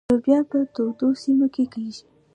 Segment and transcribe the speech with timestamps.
[0.09, 2.03] لوبیا په تودو سیمو کې کیږي.